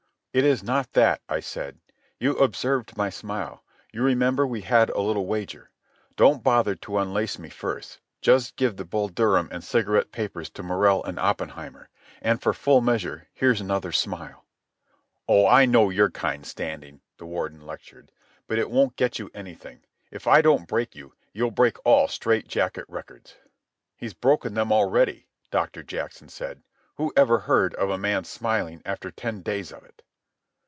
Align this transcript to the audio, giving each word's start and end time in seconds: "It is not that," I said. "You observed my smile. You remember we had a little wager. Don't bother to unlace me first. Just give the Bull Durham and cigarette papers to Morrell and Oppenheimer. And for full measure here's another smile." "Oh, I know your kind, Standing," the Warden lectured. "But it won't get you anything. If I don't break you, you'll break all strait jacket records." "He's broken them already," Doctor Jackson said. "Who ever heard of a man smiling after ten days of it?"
"It 0.33 0.45
is 0.45 0.63
not 0.63 0.93
that," 0.93 1.19
I 1.27 1.41
said. 1.41 1.81
"You 2.17 2.37
observed 2.37 2.95
my 2.95 3.09
smile. 3.09 3.65
You 3.91 4.01
remember 4.01 4.47
we 4.47 4.61
had 4.61 4.89
a 4.91 5.01
little 5.01 5.25
wager. 5.25 5.71
Don't 6.15 6.41
bother 6.41 6.73
to 6.73 6.99
unlace 6.99 7.37
me 7.37 7.49
first. 7.49 7.99
Just 8.21 8.55
give 8.55 8.77
the 8.77 8.85
Bull 8.85 9.09
Durham 9.09 9.49
and 9.51 9.61
cigarette 9.61 10.13
papers 10.13 10.49
to 10.51 10.63
Morrell 10.63 11.03
and 11.03 11.19
Oppenheimer. 11.19 11.89
And 12.21 12.41
for 12.41 12.53
full 12.53 12.79
measure 12.79 13.27
here's 13.33 13.59
another 13.59 13.91
smile." 13.91 14.45
"Oh, 15.27 15.45
I 15.47 15.65
know 15.65 15.89
your 15.89 16.09
kind, 16.09 16.45
Standing," 16.47 17.01
the 17.17 17.25
Warden 17.25 17.59
lectured. 17.65 18.09
"But 18.47 18.57
it 18.57 18.71
won't 18.71 18.95
get 18.95 19.19
you 19.19 19.29
anything. 19.33 19.81
If 20.11 20.27
I 20.27 20.41
don't 20.41 20.65
break 20.65 20.95
you, 20.95 21.13
you'll 21.33 21.51
break 21.51 21.75
all 21.85 22.07
strait 22.07 22.47
jacket 22.47 22.85
records." 22.87 23.35
"He's 23.97 24.13
broken 24.13 24.53
them 24.53 24.71
already," 24.71 25.27
Doctor 25.51 25.83
Jackson 25.83 26.29
said. 26.29 26.63
"Who 26.95 27.11
ever 27.17 27.39
heard 27.39 27.75
of 27.75 27.89
a 27.89 27.97
man 27.97 28.23
smiling 28.23 28.81
after 28.85 29.11
ten 29.11 29.41
days 29.41 29.73
of 29.73 29.83
it?" 29.83 30.03